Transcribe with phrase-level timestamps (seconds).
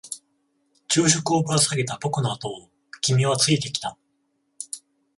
[0.89, 3.99] 昼食をぶら下げた僕のあとを君はついてきた。